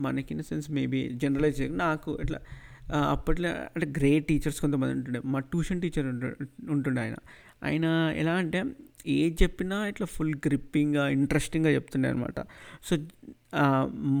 మనకి 0.00 0.30
ఇన్ 0.34 0.42
సెన్స్ 0.42 0.66
మేబీ 0.78 1.00
జనరలైజ్ 1.22 1.60
నాకు 1.84 2.10
ఇట్లా 2.22 2.40
అప్పట్లో 3.14 3.50
అంటే 3.74 3.86
గ్రేట్ 3.98 4.26
టీచర్స్ 4.26 4.58
కొంతమంది 4.60 4.92
ఉంటుండే. 4.94 5.20
మా 5.32 5.38
ట్యూషన్ 5.50 5.80
టీచర్ 5.82 6.06
ఉంటుండే 6.74 7.00
ఆయన. 7.00 7.16
ఆయన 7.64 7.86
ఎలా 8.16 8.34
అంటే 8.42 8.60
ఏది 9.16 9.36
చెప్పినా 9.42 9.76
ఇట్లా 9.86 10.06
ఫుల్ 10.06 10.34
గ్రిప్పింగ్గా 10.46 11.04
ఇంట్రెస్టింగ్గా 11.08 11.70
చెప్తుండే 11.70 12.08
అనమాట 12.08 12.40
so 12.88 12.94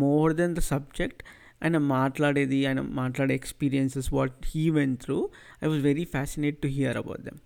more 0.02 0.32
than 0.34 0.54
the 0.54 0.62
subject 0.72 1.22
ఆయన 1.62 1.78
మాట్లాడేది 1.96 2.58
ఆయన 2.66 2.80
మాట్లాడే 3.00 3.34
experiences 3.34 4.08
what 4.14 4.36
he 4.46 4.64
went 4.70 4.94
through 5.04 5.18
I 5.64 5.68
was 5.70 5.82
very 5.82 6.04
fascinate 6.14 6.58
to 6.58 6.68
hear 6.76 6.96
about 6.96 7.22
them. 7.22 7.38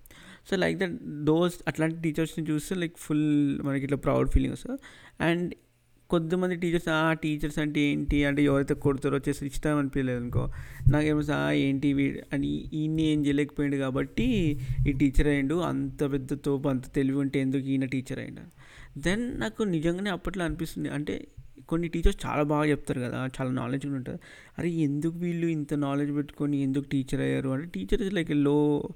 So 0.50 0.56
like 0.56 0.78
that 0.78 1.24
those 1.24 1.54
అట్లాంటి 1.68 1.96
టీచర్స్ని 2.02 2.50
చూస్తే 2.50 2.74
లైక్ 2.74 2.94
ఫుల్ 2.98 3.62
మనకి 3.62 3.84
ఇట్లా 3.84 3.98
ప్రౌడ్ 3.98 4.30
ఫీలింగ్ 4.30 4.52
వస్తుంది. 4.52 4.80
అండ్ 5.24 5.54
కొద్దిమంది 6.10 6.56
టీచర్స్ 6.56 6.88
ఆ 6.88 7.12
టీచర్స్ 7.12 7.58
అంటే 7.58 7.80
ఏంటి? 7.80 8.24
అంటే 8.24 8.44
ఎవరైతే 8.44 8.74
కొడతారో 8.74 9.16
వచ్చేసి 9.16 9.46
ఇష్టం 9.46 9.76
అనిపించలేదు 9.76 10.20
అనుకో 10.20 10.50
నాకేమో 10.92 11.52
ఏంటి 11.52 11.92
అని 12.32 12.48
ఈయన 12.72 13.00
ఏం 13.00 13.26
చేయలేకపోయాడు 13.26 13.76
కాబట్టి 13.76 14.26
ఈ 14.88 14.92
టీచర్ 14.92 15.28
అయ్యిండు. 15.28 15.54
అంత 15.54 16.12
పెద్ద 16.12 16.34
తోపు 16.34 16.68
అంత 16.68 16.82
తెలివి 16.94 17.18
ఉంటే 17.18 17.40
ఎందుకు 17.40 17.62
ఈయన 17.62 17.84
టీచర్ 17.84 18.18
అయ్యిండు 18.18 18.40
దెన్ 18.98 19.40
నాకు 19.40 19.62
నిజంగానే 19.62 20.10
అప్పట్లో 20.10 20.44
అనిపిస్తుంది. 20.44 20.88
అంటే 20.88 21.28
కొన్ని 21.68 21.88
టీచర్స్ 21.88 22.26
చాలా 22.26 22.42
బాగా 22.42 22.64
చెప్తారు 22.70 23.00
కదా 23.00 23.28
చాలా 23.40 23.50
నాలెడ్జ్ 23.50 23.86
ఉంటుంది. 23.86 24.18
అరే 24.58 24.70
ఎందుకు 24.70 25.18
వీళ్ళు 25.18 25.46
ఇంత 25.46 25.74
నాలెడ్జ్ 25.74 26.16
పెట్టుకొని 26.16 26.62
ఎందుకు 26.62 26.84
టీచర్ 26.84 27.20
అయ్యారు? 27.20 27.48
అంటే 27.48 27.66
teacher 27.74 28.02
is 28.02 28.14
లైక్లో 28.14 28.88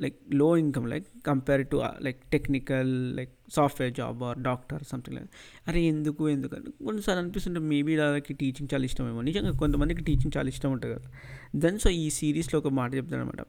లైక్లో 0.00 0.56
income 0.56 0.88
like 0.88 1.06
compare 1.26 1.68
to 1.68 1.82
like 2.00 2.24
technical 2.30 3.16
like 3.16 3.32
software 3.52 3.94
job 3.94 4.22
or 4.22 4.38
doctor 4.38 4.82
something 4.84 5.16
like 5.16 5.30
అరే 5.68 5.80
ఎందుకు 5.82 6.28
ఎందుకు? 6.28 6.56
అని 6.56 6.84
కొన్నిసార్లు 6.84 7.22
అనిపిస్తుంటే 7.22 7.60
మేబీ 7.60 7.96
వాళ్ళకి 7.96 8.34
టీచింగ్ 8.34 8.74
చాలా 8.74 8.84
ఇష్టమేమో. 8.84 9.20
నిజంగా 9.20 9.52
కొంతమందికి 9.52 10.04
టీచింగ్ 10.04 10.36
చాలా 10.36 10.48
ఇష్టం 10.48 10.72
ఉంటుంది 10.72 10.94
కదా. 10.94 11.10
దెన్ 11.56 11.78
సో 11.78 11.90
ఈ 11.90 12.10
సిరీస్లో 12.10 12.60
ఒక 12.60 12.68
మాట 12.68 12.94
చెప్తాను 12.94 13.22
అనమాట 13.22 13.42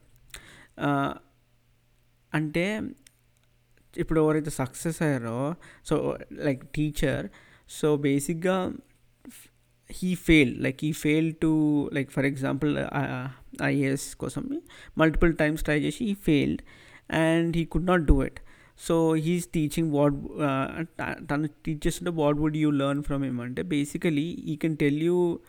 అంటే 2.34 2.82
ఇప్పుడు 3.98 4.22
ఎవరైతే 4.22 4.50
సక్సెస్ 4.50 5.02
అయ్యారో 5.02 5.56
సో 5.86 6.18
లైక్ 6.34 6.70
టీచర్ 6.70 7.30
సో 7.70 7.98
బేసిక్గా 7.98 8.74
he 9.92 10.16
fail 10.16 10.64
like 10.64 10.78
he 10.84 10.92
fail 10.92 11.34
to 11.42 11.52
like 11.94 12.12
for 12.12 12.26
example 12.26 12.78
IAS 13.64 14.16
కోసం 14.16 14.62
మల్టిపుల్ 14.98 15.34
టైమ్స్ 15.34 15.64
ట్రై 15.64 15.80
చేసి 15.80 16.06
he 16.06 16.14
failed 16.14 16.62
and 17.14 17.58
he 17.58 17.66
could 17.66 17.88
not 17.88 18.02
do 18.02 18.24
it 18.24 18.40
so 18.88 19.14
he's 19.14 19.48
teaching 19.48 19.92
what 19.92 20.14
తను 21.32 21.48
టీచ్ 21.66 21.82
చేస్తుంటే 21.88 22.12
what 22.12 22.38
would 22.38 22.58
you 22.58 22.72
learn 22.72 23.04
from 23.04 23.24
him 23.24 23.42
అంటే 23.42 23.62
basically 23.62 24.28
he 24.52 24.56
can 24.56 24.78
tell 24.78 25.02
you 25.04 25.40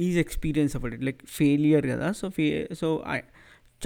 is 0.00 0.18
experience 0.18 0.76
of 0.76 0.84
it 0.84 1.02
like 1.02 1.22
failure 1.28 1.86
కదా. 1.86 2.12
So 2.12 2.28
ఫే 2.28 2.68
so 2.72 2.88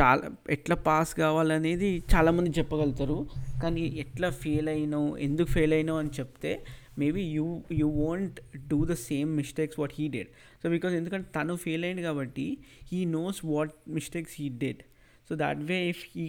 చాలా 0.00 0.30
ఎట్లా 0.50 0.76
pass 0.76 1.14
కావాలనేది 1.14 2.02
చాలామంది 2.14 2.50
చెప్పగలుగుతారు. 2.58 3.26
కానీ 3.62 3.80
ఎట్లా 3.80 4.30
ఫెయిల్ 4.30 4.68
అయినావు 4.68 5.16
ఎందుకు 5.16 5.48
ఫెయిల్ 5.50 5.72
అయినావు 5.72 5.98
అని 5.98 6.12
చెప్తే 6.20 6.52
maybe 6.98 7.22
you 7.22 7.62
you 7.72 7.88
won't 7.88 8.40
do 8.68 8.84
the 8.84 8.92
same 8.92 9.36
mistakes 9.36 9.78
what 9.78 9.92
he 9.98 10.08
did 10.08 10.28
so 10.62 10.68
because 10.68 10.94
ఎందుకంటే 10.94 11.28
తను 11.40 11.56
ఫెయిల్ 11.56 11.84
అయింది 11.84 12.02
కాబట్టి 12.02 12.58
he 12.92 13.04
knows 13.04 13.44
what 13.44 13.72
mistakes 13.88 14.34
he 14.38 14.48
did 14.48 14.82
so 15.28 15.34
that 15.34 15.58
way 15.58 15.88
if 15.88 16.04
he 16.16 16.26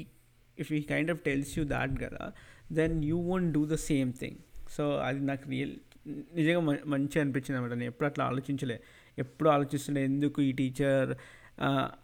if 0.60 0.74
he 0.74 0.82
kind 0.82 1.12
of 1.12 1.20
tells 1.20 1.60
you 1.60 1.66
that 1.66 2.00
కదా 2.02 2.32
then 2.72 3.04
you 3.04 3.18
won't 3.18 3.54
do 3.54 3.66
the 3.66 3.74
same 3.74 4.14
thing 4.14 4.38
so 4.78 4.98
అది 4.98 5.20
నాకు 5.20 5.50
real 5.50 5.76
నిజంగా 6.08 6.60
మంచిగా 6.86 7.22
అనిపించింది 7.22 7.58
అనమాట 7.58 7.74
నేను 7.74 7.90
ఎప్పుడు 7.90 8.08
అట్లా 8.10 8.26
ఆలోచించలే. 8.26 8.78
ఎప్పుడు 9.18 9.50
ఆలోచిస్తుండే 9.50 10.04
ఎందుకు 10.04 10.42
ఈ 10.42 10.52
టీచర్ 10.52 11.10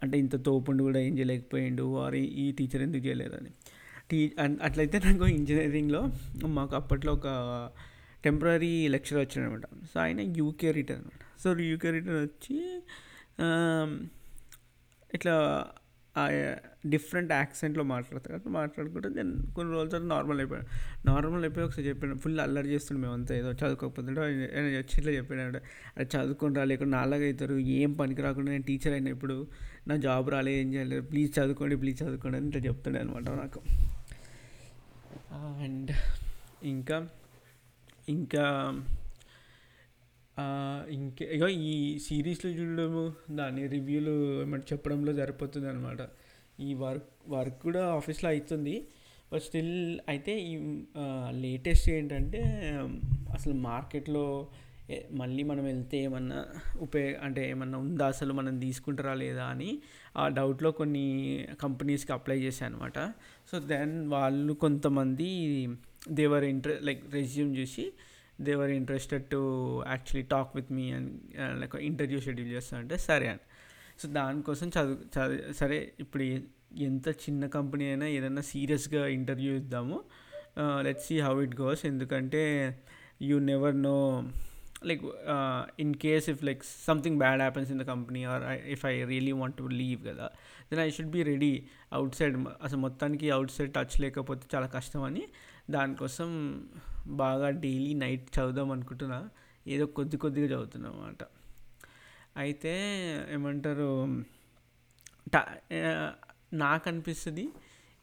అంటే 0.02 0.18
ఇంత 0.18 0.36
తోపుండు 0.36 0.82
కూడా 0.82 0.98
ఏం 0.98 1.18
చేయలేకపోయిండు 1.18 1.82
వారి 1.82 2.20
ఈ 2.20 2.52
టీచర్ 2.52 2.82
ఎందుకు 2.82 3.06
చేయలేదని. 3.06 3.50
టీ 4.10 4.32
అట్లయితే 4.62 4.98
నాకు 4.98 5.26
ఇంజనీరింగ్లో 5.28 6.02
మాకు 6.46 6.76
అప్పట్లో 6.76 7.12
ఒక 7.12 7.26
టెంపరీ 8.26 8.74
లెక్చర్ 8.94 9.18
వచ్చాడనమాట. 9.22 9.66
సో 9.92 9.96
ఆయన 10.04 10.20
యూకే 10.40 10.70
రిటర్న్ 10.78 11.02
అనమాట. 11.02 11.22
సో 11.42 11.48
యూకే 11.70 11.90
రిటర్న్ 11.96 12.20
వచ్చి 12.26 12.58
ఇట్లా 15.14 15.34
డిఫరెంట్ 16.92 17.30
యాక్సెంట్లో 17.32 17.84
మాట్లాడతారు. 17.84 18.34
కదా 18.34 18.50
మాట్లాడుకుంటే 18.50 19.08
నేను 19.16 19.32
కొన్ని 19.56 19.70
రోజుల 19.74 19.88
తర్వాత 19.88 20.08
నార్మల్ 20.12 20.38
అయిపోయాను 20.40 20.68
నార్మల్ 21.08 21.42
అయిపోయి 21.46 21.64
ఒకసారి 21.66 21.86
చెప్పాను 21.88 22.14
ఫుల్ 22.24 22.38
అల్లరి 22.44 22.68
చేస్తుండే 22.68 23.00
మేమంతా. 23.02 23.32
ఏదో 23.40 23.50
చదువుకోకపోతుంటే 23.52 24.20
ఆయన 24.20 24.66
వచ్చి 24.76 24.96
ఇట్లా 25.00 25.12
చెప్పాడు 25.12 25.40
అది 25.98 26.08
చదువుకుని 26.14 26.54
రాలేకుండా 26.60 26.94
నాలాగా 26.98 27.24
అవుతారు. 27.24 27.56
ఏం 27.80 27.92
పనికి 27.92 28.22
రాకుండా 28.22 28.50
నేను 28.50 28.66
టీచర్ 28.70 28.94
అయినా 28.96 29.10
ఇప్పుడు. 29.16 29.36
నా 29.88 29.96
జాబ్ 30.06 30.30
రాలే 30.34 30.54
ఏం 30.60 30.68
చేయలేదు. 30.74 31.04
ప్లీజ్ 31.10 31.30
చదువుకోండి 31.38 31.76
ప్లీజ్ 31.76 31.98
చదువుకోండి 32.02 32.38
అని 32.38 32.48
ఇట్లా 32.48 32.62
చెప్తుండే 32.68 33.00
అనమాట 33.00 33.28
నాకు. 33.42 33.62
అండ్ 35.64 35.92
ఇంకా 36.72 36.98
ఇంకా 38.08 38.44
ఇంకే 40.88 41.24
ఇగో 41.24 41.48
ఈ 41.48 41.98
సిరీస్లు 41.98 42.50
చూడడము 42.50 43.02
దాని 43.30 43.62
రివ్యూలు 43.66 44.42
ఏమంటే 44.42 44.66
చెప్పడంలో 44.72 45.12
సరిపోతుంది 45.12 45.68
అనమాట 45.68 46.02
ఈ 46.60 46.74
వర్క్ 46.74 47.10
వర్క్ 47.30 47.58
కూడా 47.62 47.82
ఆఫీస్లో 47.92 48.28
అవుతుంది 48.30 48.88
బట్ 49.32 49.42
స్టిల్ 49.42 50.00
అయితే 50.08 50.40
ఈ 50.40 50.54
లేటెస్ట్ 51.30 51.88
ఏంటంటే 51.90 52.42
అసలు 53.34 53.54
మార్కెట్లో 53.54 54.48
మళ్ళీ 55.12 55.42
మనం 55.42 55.64
వెళ్తే 55.64 55.98
ఏమన్నా 56.04 56.40
ఉపయోగ 56.80 57.14
అంటే 57.22 57.50
ఏమన్నా 57.50 57.78
ఉందా 57.78 58.06
అసలు 58.06 58.32
మనం 58.32 58.54
తీసుకుంటారా 58.58 59.14
లేదా 59.14 59.44
అని 59.44 59.70
ఆ 60.16 60.28
డౌట్లో 60.28 60.70
కొన్ని 60.72 61.06
కంపెనీస్కి 61.60 62.12
అప్లై 62.12 62.38
చేశాను 62.38 62.76
అనమాట 62.76 62.98
సో 63.50 63.58
దెన్ 63.58 64.08
వాళ్ళు 64.08 64.52
కొంతమంది 64.52 65.30
దేవర్ 66.20 66.44
ఇంట్రె 66.44 66.74
లైక్ 66.80 67.02
రెజ్యూమ్ 67.14 67.56
చూసి 67.56 67.84
they were 68.40 68.70
interested 68.70 69.24
to 69.30 69.40
actually 69.88 70.26
talk 70.28 70.50
with 70.56 70.72
me 70.72 70.92
and 70.92 71.10
like 71.60 71.76
interview 71.76 72.20
schedule 72.20 72.50
చేస్తా 72.50 72.78
అంటే 72.78 72.96
సరే 72.98 73.28
అని. 73.28 73.44
సో 74.00 74.08
దానికోసం 74.08 74.68
చదువు 74.68 74.96
చదివి 75.14 75.52
సరే 75.52 75.92
ఇప్పుడు 76.00 76.24
ఎంత 76.88 77.08
చిన్న 77.08 77.46
కంపెనీ 77.46 77.84
అయినా 77.84 78.06
ఏదైనా 78.06 78.40
సీరియస్గా 78.40 79.06
ఇంటర్వ్యూ 79.06 79.52
ఇద్దాము. 79.54 79.98
Let 80.82 81.00
see 81.00 81.20
how 81.20 81.42
it 81.42 81.60
goes 81.60 81.86
ఎందుకంటే 81.86 82.42
you 83.22 83.38
never 83.38 83.76
know 83.76 83.96
like 84.84 85.02
in 85.78 85.94
case 85.94 86.30
if 86.30 86.44
like 86.44 86.62
something 86.86 87.18
bad 87.18 87.40
happens 87.40 87.70
in 87.70 87.78
the 87.78 87.82
company 87.82 88.24
or 88.24 88.42
if 88.66 88.86
I 88.86 89.04
really 89.04 89.32
want 89.32 89.56
to 89.56 89.62
leave 89.62 90.06
కదా 90.06 90.26
then 90.70 90.80
I 90.80 90.90
should 90.90 91.10
be 91.10 91.22
ready 91.22 91.52
outside 92.14 92.36
అసలు 92.62 92.78
మొత్తానికి 92.78 93.30
out 93.30 93.50
side 93.50 93.72
touch 93.74 94.00
లేకపోతే 94.00 94.46
చాలా 94.54 94.66
కష్టం 94.66 95.02
అని 95.02 95.24
దానికోసం 95.70 96.28
బాగా 97.06 97.50
డైలీ 97.50 97.94
నైట్ 97.94 98.38
చదువుదాం 98.38 98.70
అనుకుంటున్నా. 98.70 99.28
ఏదో 99.66 99.86
కొద్ది 99.86 100.16
కొద్దిగా 100.16 100.46
చదువుతున్నా 100.46 100.90
అనమాట 100.90 101.26
అయితే 102.36 102.72
ఏమంటారు 103.30 104.06
నాకు 106.52 106.88
అనిపిస్తుంది 106.88 107.48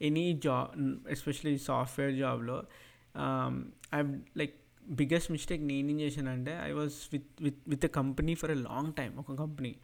ఎనీ 0.02 0.42
జాబ్ 0.44 1.00
ఎస్పెషలీ 1.10 1.58
సాఫ్ట్వేర్ 1.58 2.18
జాబ్లో 2.18 2.64
ఐ 3.96 4.02
లైక్ 4.38 4.56
బిగ్గెస్ట్ 4.88 5.32
మిస్టేక్ 5.32 5.64
నేనేం 5.64 6.00
చేశానంటే 6.00 6.60
I 6.64 6.72
was 6.72 6.94
with 7.14 7.28
with 7.42 7.60
with 7.68 7.86
a 7.86 7.88
company 7.88 8.36
for 8.36 8.52
a 8.52 8.54
long 8.54 8.94
time 8.94 9.18
ఒక 9.18 9.36
company. 9.36 9.76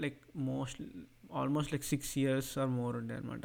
Like 0.00 0.20
most 0.36 0.82
almost 1.32 1.72
like 1.72 1.84
six 1.84 2.18
years 2.18 2.58
or 2.58 2.68
more 2.68 2.96
ఉండే 2.96 3.14
అనమాట 3.14 3.42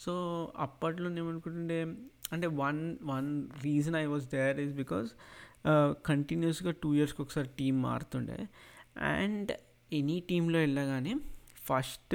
సో 0.00 0.12
అప్పట్లో 0.56 1.10
ఏమనుకుంటుండే 1.10 1.94
అంటే 2.32 2.46
one 2.46 2.96
one 3.02 3.48
reason 3.64 3.96
I 3.96 4.04
was 4.04 4.26
there 4.28 4.60
is 4.60 4.74
because 4.74 5.10
కంటిన్యూస్గా 6.06 6.70
two 6.82 6.94
ఇయర్స్కి 6.94 7.22
ఒకసారి 7.22 7.48
టీం 7.58 7.82
మారుతుండే. 7.82 8.48
అండ్ 9.00 9.52
ఎనీ 9.92 10.20
టీంలో 10.20 10.58
వెళ్ళగానే 10.58 11.14
first 11.56 12.14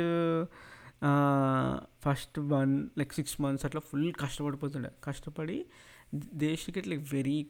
first 2.05 2.39
one 2.39 2.89
like 2.97 3.13
six 3.13 3.41
months 3.41 3.65
అట్లా 3.65 3.81
ఫుల్ 3.81 4.13
కష్టపడిపోతుండే. 4.13 4.91
కష్టపడి 5.03 5.65
దేశ్కి 6.15 6.89
లైక్ 6.89 7.13
వెరీ 7.13 7.49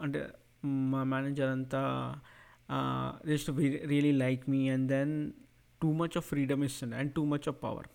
అంటే 0.00 0.28
మా 0.64 1.04
మేనేజర్ 1.04 1.48
అంతా 1.48 1.82
just 3.26 3.50
really 3.86 4.12
like 4.12 4.50
me 4.50 4.68
and 4.68 4.88
then 4.88 5.32
too 5.82 5.92
much 5.92 6.16
of 6.16 6.26
freedom 6.26 6.64
ఇస్తుండే 6.64 6.96
and 6.96 7.12
too 7.14 7.24
much 7.24 7.48
of 7.48 7.62
power 7.62 7.86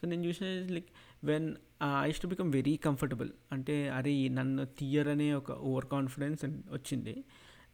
so 0.00 0.06
నేను 0.06 0.24
చూసిన 0.24 0.46
like 0.46 0.86
when 1.24 1.54
I 1.84 2.10
to 2.22 2.26
become 2.26 2.52
very 2.52 2.76
comfortable 2.76 3.30
అంటే 3.52 3.88
అరే 3.88 4.28
నన్ను 4.28 4.64
తీయరనే 4.64 5.32
ఒక 5.32 5.50
ఓవర్ 5.50 5.86
కాన్ఫిడెన్స్ 5.86 6.44
వచ్చింది. 6.44 7.24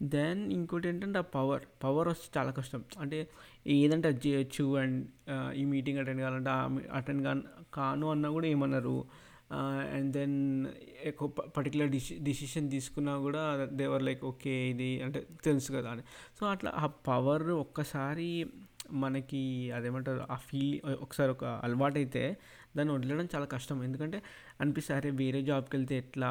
దెన్ 0.02 0.52
ఇంకోటి 0.52 0.88
ఏంటంటే 0.88 1.18
ఆ 1.18 1.22
పవర్ 1.22 1.62
పవర్ 1.84 2.08
వస్తే 2.08 2.38
చాలా 2.38 2.50
కష్టం. 2.50 2.84
అంటే 3.00 3.28
ఏదంటే 3.66 4.08
అది 4.08 4.28
చేయొచ్చు 4.28 4.76
అండ్ 4.76 5.06
ఈ 5.54 5.64
మీటింగ్ 5.64 5.98
అటెండ్ 5.98 6.20
కావాలంటే 6.20 6.50
అటెండ్ 6.92 7.24
కా 7.24 7.42
కాను 7.74 8.10
అన్నా 8.10 8.30
కూడా 8.30 8.46
ఏమన్నారు. 8.46 9.04
అండ్ 9.94 10.12
దెన్ 10.12 10.66
ఎక్కువ 11.04 11.28
పర్టికులర్ 11.28 11.88
డిసి 11.88 12.18
డిసిషన్ 12.18 12.70
తీసుకున్నా 12.70 13.18
కూడా 13.18 13.68
దేవర్ 13.72 14.02
లైక్ 14.02 14.24
ఓకే 14.24 14.68
ఇది 14.68 15.02
అంటే 15.02 15.26
తెలుసు 15.44 15.72
కదా 15.72 15.90
అని. 15.90 16.02
సో 16.40 16.46
అట్లా 16.46 16.72
ఆ 16.76 16.86
పవర్ 16.86 17.42
ఒక్కసారి 17.42 18.46
మనకి 18.92 19.72
అదేమంటారు 19.72 20.26
ఆ 20.30 20.34
ఫీల్ 20.34 20.90
ఒకసారి 21.00 21.30
ఒక 21.30 21.44
అలవాటు 21.44 21.98
అయితే 21.98 22.36
దాన్ని 22.76 22.92
వదలడం 22.94 23.28
చాలా 23.34 23.46
కష్టం. 23.54 23.78
ఎందుకంటే 23.84 24.18
అనిపిస్తే 24.60 24.92
అరే 24.94 25.10
వేరే 25.22 25.42
జాబ్కి 25.42 25.76
వెళ్తే 25.76 25.94
ఎట్లా? 25.96 26.30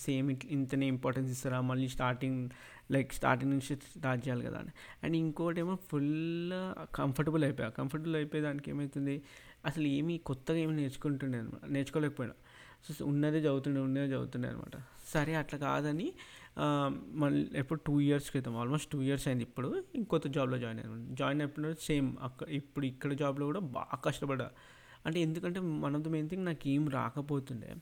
సేమ్ 0.00 0.28
ఇంతనే 0.56 0.86
ఇంపార్టెన్స్ 0.86 1.30
ఇస్తారా? 1.32 1.60
మళ్ళీ 1.70 1.88
స్టార్టింగ్ 1.88 2.40
లైక్ 2.92 3.12
స్టార్టింగ్ 3.12 3.50
నుంచి 3.50 3.74
స్టార్ట్ 3.98 4.22
చేయాలి 4.28 4.44
కదా 4.46 4.58
అని. 4.58 4.72
అండ్ 5.02 5.16
ఇంకోటి 5.16 5.60
ఏమో 5.60 5.74
ఫుల్ 5.90 6.52
కంఫర్టబుల్ 6.94 7.44
అయిపోయా. 7.44 7.68
కంఫర్టబుల్ 7.80 8.16
అయిపోయే 8.16 8.42
దానికి 8.42 8.70
ఏమవుతుంది 8.70 9.16
అసలు 9.66 9.86
ఏమీ 9.86 10.16
కొత్తగా 10.18 10.58
ఏమి 10.58 10.74
నేర్చుకుంటుండే 10.76 11.38
అనమాట 11.38 11.70
నేర్చుకోలేకపోయినా. 11.70 12.34
సో 12.86 13.04
ఉన్నదే 13.06 13.38
చదువుతుండే 13.38 13.80
ఉన్నదే 13.80 14.06
చదువుతుండే 14.06 14.48
అనమాట. 14.48 14.76
సరే 15.12 15.34
అట్లా 15.34 15.58
కాదని 15.58 16.08
మళ్ళీ 17.22 17.40
ఎప్పుడు 17.54 17.80
టూ 17.86 17.94
ఇయర్స్ 18.00 18.28
క్రితం 18.30 18.54
ఆల్మోస్ట్ 18.56 18.88
టూ 18.92 18.98
ఇయర్స్ 19.02 19.26
అయింది 19.28 19.44
ఇప్పుడు 19.44 19.68
ఇంకొత్త 19.94 20.26
జాబ్లో 20.28 20.58
జాయిన్ 20.58 20.80
అయ్యాను. 20.80 21.14
జాయిన్ 21.14 21.40
అయినప్పుడు 21.40 21.70
సేమ్ 21.86 22.08
అక్కడ 22.20 22.46
ఇప్పుడు 22.48 22.86
ఇక్కడ 22.86 23.12
జాబ్లో 23.22 23.46
కూడా 23.46 23.62
బాగా 23.78 23.96
కష్టపడ్డా. 24.04 24.48
అంటే 25.06 25.20
ఎందుకంటే 25.20 25.60
one 25.60 25.96
of 25.96 26.02
the 26.02 26.08
main 26.08 26.28
thing 26.28 26.44
నాకు 26.44 26.68
ఏం 26.68 26.88
రాకపోతుండే 26.88 27.74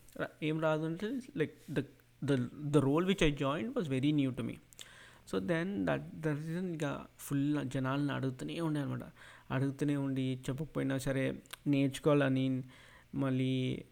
ఏం 0.43 0.61
రాదు 0.61 0.85
అంటే 0.85 1.21
like 1.37 1.55
the 1.71 1.81
the 2.25 2.49
the 2.63 2.77
role 2.77 3.07
which 3.07 3.25
I 3.25 3.31
join 3.31 3.69
was 3.69 3.89
very 3.89 4.13
new 4.13 4.31
to 4.31 4.43
me 4.43 4.59
so 5.31 5.39
then 5.39 5.87
that 5.87 6.21
the 6.21 6.29
reason 6.29 6.75
ఇక 6.75 7.07
ఫుల్ 7.19 7.69
జనాలను 7.69 8.15
అడుగుతూనే 8.15 8.61
ఉండే 8.61 8.81
అనమాట 8.81 9.05
అడుగుతూనే 9.51 9.97
ఉండి 9.97 10.39
చెప్పకపోయినా 10.49 10.99
సరే 10.99 11.43
నేర్చుకోవాలని 11.67 12.63
మళ్ళీ 13.15 13.83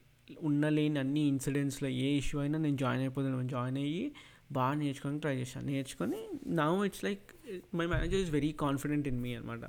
ఉన్న 0.40 0.68
లేని 0.68 0.98
అన్ని 0.98 1.20
ఇన్సిడెంట్స్లో 1.20 1.88
ఏ 1.88 2.08
ఇష్యూ 2.16 2.40
అయినా 2.40 2.58
నేను 2.58 2.76
జాయిన్ 2.76 3.02
అయిపోతున్నాను 3.02 3.48
జాయిన్ 3.48 3.78
అయ్యి 3.78 4.12
బాగా 4.52 4.74
నేర్చుకోవడానికి 4.74 5.20
ట్రై 5.20 5.36
చేశాను. 5.36 5.66
నేర్చుకొని 5.66 6.28
నా 6.46 6.84
it's 6.84 7.04
like 7.04 7.32
my 7.74 7.86
manager 7.86 8.20
is 8.20 8.30
very 8.30 8.52
confident 8.52 9.08
in 9.08 9.20
me 9.20 9.34
అనమాట 9.34 9.60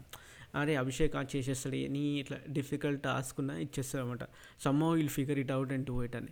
అరే 0.55 0.75
అభిషేక్ 0.75 1.15
ఆ 1.15 1.23
చేసేస్తాడు 1.35 1.75
నీ 1.75 2.19
ఇట్లా 2.19 2.37
డిఫికల్ట్ 2.49 3.03
టాస్క్ 3.03 3.39
ఉన్నా 3.39 3.57
ఇచ్చేస్తాడు 3.57 4.03
అనమాట 4.03 4.23
somehow 4.83 4.95
will 4.95 5.09
figure 5.09 5.39
it 5.39 5.51
out 5.51 5.73
and 5.73 5.85
do 5.85 6.03
it 6.03 6.15
అని 6.15 6.31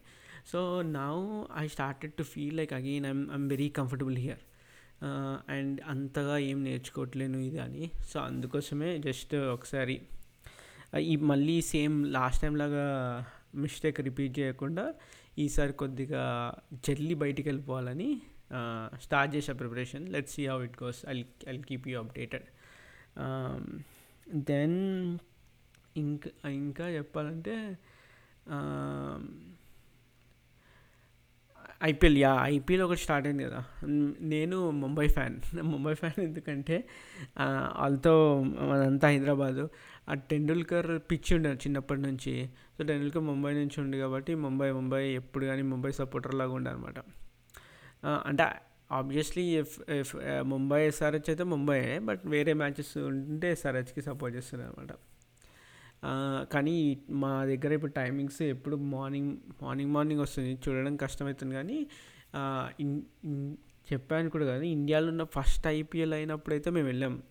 so 0.52 0.82
now 0.82 1.44
I 1.58 1.68
started 1.68 2.14
to 2.14 2.24
feel 2.24 2.58
like 2.58 2.74
again 2.74 3.06
I'm 3.06 3.32
I'm 3.32 3.50
very 3.50 3.70
comfortable 3.70 4.18
here 4.18 4.40
and 5.50 5.82
అంతగా 5.88 6.38
ఏం 6.38 6.64
నేర్చుకోవట్లేను 6.64 7.38
ఇది 7.38 7.60
అని. 7.60 7.92
సో 8.10 8.20
అందుకోసమే 8.20 8.98
జస్ట్ 8.98 9.36
ఒకసారి 9.36 10.02
ఈ 11.00 11.16
మళ్ళీ 11.16 11.62
సేమ్ 11.62 12.08
లాస్ట్ 12.08 12.42
టైం 12.42 12.56
లాగా 12.56 13.26
మిస్టేక్ 13.56 14.00
రిపీట్ 14.00 14.40
చేయకుండా 14.40 14.94
ఈసారి 15.38 15.74
కొద్దిగా 15.74 16.54
జల్లి 16.74 17.14
బయటికి 17.14 17.50
వెళ్ళిపోవాలని 17.50 18.22
స్టార్ట్ 19.02 19.36
చేసే 19.36 19.54
preparation 19.54 20.10
let 20.10 20.30
see 20.30 20.48
how 20.48 20.64
it 20.64 20.84
goes 20.84 21.06
I 21.10 21.24
I 21.48 21.58
keep 21.58 21.88
you 21.88 22.00
updated 22.00 22.44
then 24.34 25.18
ఇంకా 25.98 26.50
ఇంకా 26.50 26.90
చెప్పాలంటే 26.90 27.78
ఐపీఎల్ 31.84 32.18
యా 32.18 32.46
ఐపీఎల్ 32.46 32.82
ఒకటి 32.82 33.00
స్టార్ట్ 33.00 33.28
అయింది 33.28 33.44
కదా. 33.44 33.66
నేను 34.22 34.72
ముంబై 34.72 35.08
ఫ్యాన్. 35.08 35.56
ముంబై 35.62 35.94
ఫ్యాన్ 35.94 36.24
ఎందుకంటే 36.24 36.88
వాళ్ళతో 37.40 38.44
మనంతా 38.44 39.08
హైదరాబాదు. 39.08 39.70
ఆ 40.10 40.14
టెండూల్కర్ 40.14 41.02
పిచ్ 41.12 41.34
ఉండే 41.34 41.50
చిన్నప్పటి 41.50 42.02
నుంచి. 42.02 42.50
సో 42.78 42.84
టెండూల్కర్ 42.84 43.24
ముంబై 43.24 43.54
నుంచి 43.54 43.82
ఉండి 43.82 43.98
కాబట్టి 43.98 44.36
ముంబై 44.36 44.72
ముంబై 44.72 45.10
ఎప్పుడు 45.10 45.46
కానీ 45.46 45.62
ముంబై 45.62 45.92
సపోర్టర్ 45.92 46.36
లాగా 46.36 46.52
ఉండే 46.52 46.70
అనమాట 46.70 47.00
అంటే 48.06 48.44
obviously 48.92 49.44
if 49.44 49.92
if 49.92 50.16
Mumbai 50.44 50.88
SRH 50.88 51.30
అయితే 51.30 51.44
ముంబై 51.44 52.00
బట్ 52.00 52.22
వేరే 52.26 52.54
మ్యాచెస్ 52.54 52.98
ఉంటే 52.98 53.52
ఎస్ఆర్హెచ్కి 53.52 54.02
సపోర్ట్ 54.02 54.38
చేస్తున్నారు 54.38 54.72
అనమాట 54.72 54.96
కానీ 56.52 56.76
మా 57.10 57.46
దగ్గర 57.46 57.72
ఇప్పుడు 57.74 57.92
టైమింగ్స్ 57.92 58.42
ఎప్పుడు 58.42 58.76
మార్నింగ్ 58.76 59.38
మార్నింగ్ 59.64 59.92
మార్నింగ్ 59.94 60.22
వస్తుంది. 60.22 60.52
చూడడం 60.54 60.96
కష్టమవుతుంది 60.96 61.56
కానీ 61.56 61.78
చెప్పాను 63.94 64.30
కూడా 64.30 64.46
కానీ 64.46 64.68
ఇండియాలో 64.72 65.08
ఉన్న 65.08 65.24
ఫస్ట్ 65.24 65.68
ఐపీఎల్ 65.68 66.14
అయినప్పుడైతే 66.14 66.70
మేము 66.70 66.88
వెళ్ళాం. 66.88 67.24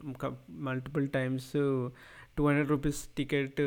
Multiple 0.50 1.08
times 1.08 1.52
two 2.36 2.46
hundred 2.46 2.70
rupees 2.70 3.08
ticket 3.16 3.60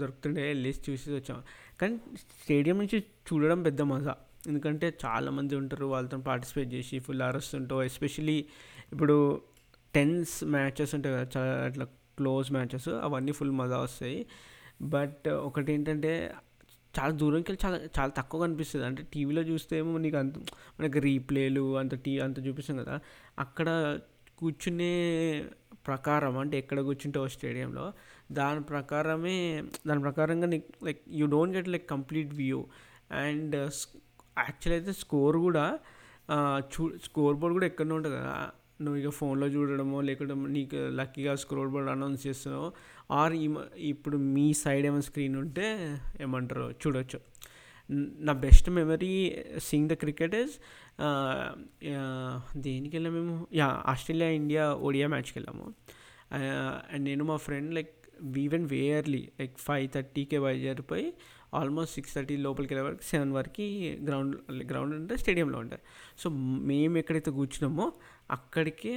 దొరుకుతుండే 0.00 0.42
వెళ్ళేసి 0.42 0.80
చూసి 0.90 1.14
వచ్చాం. 1.14 1.42
కానీ 1.80 1.96
స్టేడియం 2.42 2.78
నుంచి 2.78 2.98
చూడడం 3.28 3.62
పెద్ద 3.62 3.82
మజా. 3.82 4.14
ఎందుకంటే 4.46 4.94
చాలామంది 5.04 5.56
ఉంటారు 5.56 5.86
వాళ్ళతో 5.86 6.18
పార్టిసిపేట్ 6.18 6.74
చేసి 6.74 6.98
ఫుల్ 6.98 7.22
అరెస్ట్ 7.22 7.54
ఉంటావు 7.54 7.82
ఎస్పెషలీ 7.82 8.46
ఇప్పుడు 8.92 9.40
టెన్స్ 9.94 10.44
మ్యాచెస్ 10.44 10.94
ఉంటాయి 10.94 11.14
కదా 11.14 11.28
చాలా 11.36 11.64
అట్లా 11.64 11.84
క్లోజ్ 11.84 12.52
మ్యాచెస్ 12.52 12.88
అవన్నీ 12.88 13.32
ఫుల్ 13.32 13.50
మజా 13.50 13.78
వస్తాయి. 13.78 14.26
బట్ 14.82 15.28
ఒకటి 15.28 15.72
ఏంటంటే 15.72 16.34
చాలా 16.98 17.12
దూరంకి 17.12 17.52
వెళ్ళి 17.52 17.66
చాలా 17.66 17.88
చాలా 17.98 18.10
తక్కువ 18.10 18.40
కనిపిస్తుంది 18.42 18.86
అంటే 18.86 19.02
టీవీలో 19.02 19.42
చూస్తే 19.42 19.78
ఏమో 19.78 19.98
నీకు 19.98 20.16
అంత 20.16 20.38
మనకి 20.80 21.00
రీప్లేలు 21.00 21.78
అంత 21.78 21.94
టీ 21.94 22.18
అంత 22.18 22.46
చూపిస్తాం 22.46 22.76
కదా 22.76 23.00
అక్కడ 23.38 23.98
కూర్చునే 24.38 24.92
ప్రకారం 25.86 26.38
అంటే 26.38 26.58
ఎక్కడ 26.58 26.80
కూర్చుంటావు 26.80 27.28
స్టేడియంలో 27.28 27.92
దాని 28.32 28.62
ప్రకారమే 28.62 29.64
దాని 29.86 30.00
ప్రకారంగా 30.00 30.46
నీకు 30.46 30.84
like 30.84 31.02
you 31.08 31.26
don't 31.26 31.56
get 31.56 31.68
like 31.68 31.90
complete 31.90 32.34
view. 32.34 32.66
And 33.10 33.56
actual 34.38 34.74
అయితే 34.78 34.92
స్కోర్ 35.02 35.36
కూడా 35.36 35.64
చూ 36.72 36.84
స్కోర్ 37.04 37.36
బోర్డ్ 37.36 37.54
కూడా 37.56 37.66
ఎక్కడనే 37.66 37.94
ఉంటుంది 37.94 38.16
కదా. 38.16 38.36
నువ్వు 38.82 38.96
ఇక 39.00 39.10
ఫోన్లో 39.18 39.46
చూడడమో 39.46 39.98
లేకుంటే 40.00 40.34
నీకు 40.56 40.78
లక్కీగా 40.98 41.34
స్క్రోల్ 41.42 41.70
బోర్డ్ 41.74 41.90
అనౌన్స్ 41.90 42.26
చేస్తున్నావు 42.26 42.66
ఆర్ 43.10 43.34
ఇప్పుడు 43.92 44.16
మీ 44.16 44.46
సైడ్ 44.62 44.86
ఏమైనా 44.86 45.06
స్క్రీన్ 45.08 45.36
ఉంటే 45.36 45.66
ఏమంటారు 46.20 46.66
చూడొచ్చు. 46.82 47.20
నా 48.28 48.32
best 48.44 48.68
memory 48.70 49.14
sing 49.58 49.88
the 49.88 49.94
cricket 50.02 50.34
is 50.34 50.54
దేనికి 52.56 52.94
వెళ్ళాము 52.96 53.16
మేము? 53.18 53.36
యా 53.52 53.68
ఆస్ట్రేలియా 53.86 54.30
ఇండియా 54.40 54.64
ఒడియా 54.88 55.08
మ్యాచ్కి 55.12 55.36
వెళ్ళాము. 55.38 55.66
అండ్ 56.92 57.04
నేను 57.04 57.24
మా 57.24 57.36
friend 57.46 57.70
like 57.78 57.94
even 58.36 58.66
early 58.66 59.28
like 59.40 59.58
five 59.58 59.88
థర్టీకే 59.94 60.38
బయలుదేరిపోయి 60.38 61.06
ఆల్మోస్ట్ 61.54 61.94
సిక్స్ 61.94 62.14
థర్టీ 62.14 62.36
లోపలికి 62.36 62.74
వెళ్ళే 62.74 62.88
వరకు 62.88 63.02
సెవెన్ 63.02 63.32
వరకు 63.32 63.66
గ్రౌండ్ 64.08 64.34
గ్రౌండ్ 64.72 64.94
అంటే 64.94 65.16
స్టేడియంలో 65.16 65.58
ఉంటాయి. 65.58 65.82
సో 66.18 66.26
మేము 66.70 66.98
ఎక్కడైతే 66.98 67.30
కూర్చున్నామో 67.30 67.86
అక్కడికే 68.30 68.92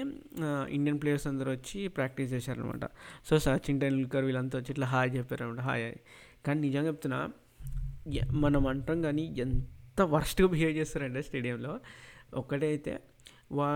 ఇండియన్ 0.69 1.01
ప్లేయర్స్ 1.01 1.27
అందరూ 1.27 1.51
వచ్చి 1.51 1.87
ప్రాక్టీస్ 1.87 2.33
చేశారనమాట 2.33 2.85
సో 3.29 3.39
సచిన్ 3.39 3.79
టెండూల్కర్ 3.81 4.25
వీళ్ళంతా 4.25 4.57
వచ్చి 4.59 4.71
ఇట్లా 4.71 4.87
హాయ్ 4.87 5.11
చెప్పారనమాట 5.17 5.59
హాయ్ 5.59 5.83
హాయ్. 5.83 5.97
కానీ 6.45 6.59
నిజంగా 6.61 6.87
చెప్తున్నా 6.87 7.19
మనం 8.37 8.67
అంటాం 8.67 9.01
కానీ 9.01 9.23
ఎంత 9.37 10.01
వర్స్ట్గా 10.11 10.47
బిహేవ్ 10.47 10.77
చేస్తారంటే 10.77 11.21
స్టేడియంలో 11.21 11.73
ఒకటే 12.33 12.67
అయితే 12.67 12.93
వా 13.51 13.67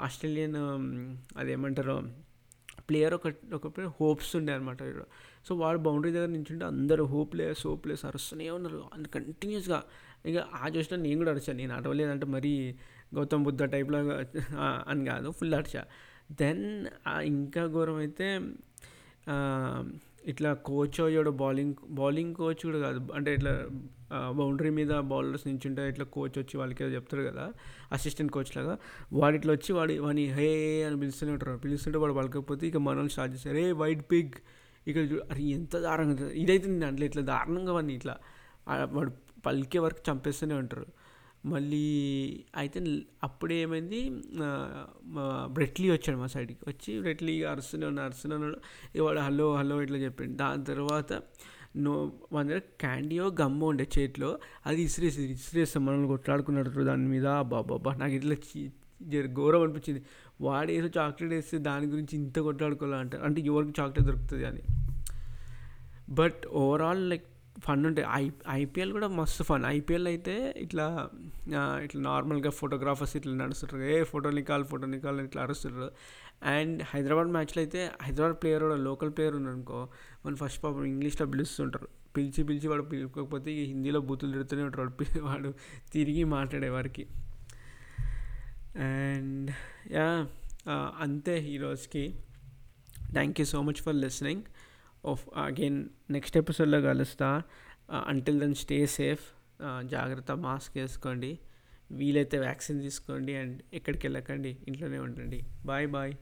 ఆస్ట్రేలియన్ 0.00 0.56
అదేమంటారు 1.36 1.96
ప్లేయర్ 2.88 3.14
ఒక 3.14 3.26
ఒక 3.54 3.66
ప్లేయర్ 3.76 3.92
హోప్స్ 4.00 4.36
ఉండే 4.36 4.52
అనమాట 4.52 4.78
సో 5.46 5.54
వాడు 5.54 5.78
బౌండరీ 5.78 6.12
దగ్గర 6.12 6.26
నించుంటే 6.26 6.64
అందరూ 6.64 7.04
హోప్ 7.04 7.32
ప్లేయర్స్ 7.32 7.66
హోప్ 7.66 7.84
ప్లేయర్స్ 7.84 8.04
అరుస్తూనే 8.04 8.50
ఉన్నారు. 8.50 8.84
అండ్ 8.94 9.08
కంటిన్యూస్గా 9.08 9.82
ఇంకా 10.26 10.46
ఆ 10.54 10.68
చూసినా 10.68 10.98
నేను 11.02 11.18
కూడా 11.18 11.30
అరిచాను 11.30 11.58
నేను 11.58 11.74
అడవలేదంటే 11.74 12.26
మరీ 12.26 12.52
గౌతమ్ 13.14 13.44
బుద్ధ 13.44 13.62
టైప్లో 13.64 13.98
అని 14.88 15.06
కాదు 15.06 15.30
ఫుల్ 15.30 15.54
అరిచా. 15.54 15.84
దెన్ 16.32 16.86
ఇంకా 17.24 17.66
ఘోరం 17.66 17.96
అయితే 17.96 18.26
ఇట్లా 20.26 20.50
కోచ్ 20.68 21.00
అయ్యాడు 21.00 21.30
బౌలింగ్ 21.42 21.74
బౌలింగ్ 21.90 22.34
కోచ్ 22.34 22.62
కూడా 22.66 22.78
కాదు. 22.78 23.00
అంటే 23.14 23.30
ఇట్లా 23.34 23.52
బౌండరీ 24.38 24.70
మీద 24.70 24.92
బౌలర్స్ 25.12 25.44
నించుంటే 25.46 25.88
ఇట్లా 25.88 26.04
కోచ్ 26.16 26.36
వచ్చి 26.38 26.56
వాళ్ళకి 26.60 26.84
ఏదో 26.84 26.92
చెప్తారు 26.94 27.22
కదా 27.22 27.44
అసిస్టెంట్ 27.92 28.32
కోచ్ 28.32 28.52
లాగా. 28.56 28.74
వాడు 29.12 29.36
ఇట్లా 29.36 29.52
వచ్చి 29.52 29.72
వాడి 29.72 29.98
వాడిని 29.98 30.24
హే 30.32 30.48
అని 30.84 30.98
పిలుస్తూనే 31.00 31.32
ఉంటారు. 31.32 31.56
పిలుస్తుంటే 31.56 31.98
వాడు 31.98 32.12
పలకపోతే 32.12 32.66
ఇక 32.66 32.76
మనల్ని 32.76 33.10
స్టార్ట్ 33.10 33.34
చేస్తారు. 33.34 33.56
రే 33.56 33.64
వైట్ 33.72 34.04
పిగ్ 34.12 34.34
ఇక్కడ 34.86 35.04
అరే 35.30 35.42
ఎంత 35.58 35.76
దారుణంగా 35.76 36.26
ఇదైతే 36.42 36.66
నేను 36.68 36.86
అంటే 36.86 37.06
ఇట్లా 37.06 37.22
దారుణంగా 37.22 37.72
వాడిని 37.72 37.94
ఇట్లా 37.94 38.16
వాడు 38.92 39.12
పలికే 39.46 39.78
వరకు 39.78 40.10
చంపేస్తూనే 40.10 40.54
ఉంటారు. 40.54 40.86
మళ్ళీ 41.52 41.86
అయితే 42.56 42.78
అప్పుడు 43.22 43.52
ఏమైంది 43.62 44.00
బ్రెట్లీ 45.56 45.90
వచ్చాడు 45.90 46.18
మా 46.18 46.28
సైడ్కి. 46.34 46.58
వచ్చి 46.68 46.92
బ్రెట్లీ 47.00 47.34
అరుస్తూనే 47.52 47.86
ఉన్నాడు 47.86 48.06
అరుస్తూనే 48.08 48.34
ఉన్నాడు 48.34 48.58
వాడు 49.06 49.20
హలో 49.26 49.46
హలో 49.56 49.76
ఇట్లా 49.82 49.98
చెప్పాడు. 49.98 50.32
దాని 50.42 50.64
తర్వాత 50.64 51.12
నో 51.84 51.94
మన 52.32 52.42
దగ్గర 52.48 52.62
క్యాండియో 52.80 53.24
గమ్మ 53.40 53.64
ఉండే 53.64 53.86
చేతిలో 53.98 54.30
అది 54.66 54.80
ఇసిరేసి 54.82 55.22
ఇసిరేస్తాం 55.32 55.82
మనల్ని 55.86 56.08
కొట్లాడుకున్నాడు 56.08 56.84
దాని 56.90 57.08
మీద. 57.14 57.28
బాబా 57.52 57.94
నాకు 58.02 58.14
ఇట్లా 58.20 58.36
జర 59.12 59.26
ఘోరం 59.38 59.62
అనిపించింది. 59.62 60.00
వాడు 60.40 60.70
ఏదో 60.70 60.88
చాక్లెట్ 60.98 61.32
వేస్తే 61.32 61.56
దాని 61.68 61.86
గురించి 61.86 62.14
ఇంత 62.18 62.36
కొట్లాడుకోవాలంటారు 62.46 63.22
అంటే 63.22 63.40
ఎవరికి 63.50 63.74
చాక్లెట్ 63.80 64.06
దొరుకుతుంది 64.08 64.44
అని. 64.50 64.62
బట్ 66.10 66.40
ఓవరాల్ 66.62 67.02
లైక్ 67.10 67.26
ఫన్ 67.58 67.86
ఉంటాయి 67.86 68.08
ఐ 68.12 68.30
ఐపీఎల్ 68.50 68.92
కూడా 68.92 69.08
మస్తు 69.08 69.42
ఫన్. 69.42 69.64
ఐపీఎల్ 69.64 70.06
అయితే 70.06 70.54
ఇట్లా 70.56 71.10
ఇట్లా 71.82 72.02
నార్మల్గా 72.02 72.50
ఫోటోగ్రాఫర్స్ 72.50 73.16
ఇట్లా 73.16 73.34
నడుస్తుంటారు. 73.34 73.82
ఏ 73.82 74.02
ఫోటో 74.02 74.30
నికాల్ 74.30 74.64
ఫోటో 74.64 74.86
నికాల్ 74.86 75.20
ఇట్లా 75.20 75.42
అరుస్తుంటారు. 75.42 75.92
అండ్ 76.44 76.82
హైదరాబాద్ 76.82 77.26
మ్యాచ్లో 77.26 77.60
అయితే 77.62 77.90
హైదరాబాద్ 78.02 78.36
ప్లేయర్ 78.42 78.62
కూడా 78.62 78.76
లోకల్ 78.76 79.10
ప్లేయర్ 79.10 79.36
ఉన్నాడు 79.36 79.56
అనుకో 79.56 79.88
ఫస్ట్ 80.34 80.64
పాపం 80.64 80.84
ఇంగ్లీష్లో 80.84 81.26
పిలుస్తుంటారు. 81.26 81.88
పిలిచి 82.16 82.44
పిలిచి 82.44 82.68
వాడు 82.68 82.82
పిలుకోకపోతే 82.82 83.50
హిందీలో 83.52 84.00
బూతులు 84.00 84.32
తిడుతూనే 84.32 84.62
ఉంటాడు 84.62 84.92
వాడు 85.20 85.54
తిరిగి 85.92 86.24
మాట్లాడేవారికి. 86.24 87.06
అండ్ 88.78 89.50
యా 89.92 90.26
అంతే 91.00 91.38
ఈరోజుకి 91.38 92.14
thank 93.12 93.40
you 93.40 93.46
so 93.46 93.62
much 93.62 93.82
for 93.82 93.94
listening 93.94 94.42
of 95.08 95.28
again 95.36 95.88
next 96.10 96.36
ఎపిసోడ్లో 96.36 96.80
కలుస్తా 96.80 97.42
అంటిల్ 98.06 98.40
దెన్ 98.40 98.54
స్టే 98.54 98.86
సేఫ్ 98.86 99.24
జాగ్రత్త 99.84 100.32
మాస్క్ 100.32 100.78
వేసుకోండి 100.78 101.38
వీలైతే 101.90 102.38
వ్యాక్సిన్ 102.38 102.82
తీసుకోండి 102.82 103.36
అండ్ 103.36 103.62
ఎక్కడికి 103.72 104.06
వెళ్ళకండి 104.06 104.56
ఇంట్లోనే 104.68 104.98
ఉండండి. 104.98 105.42
Bye 105.66 105.88
bye 105.88 106.14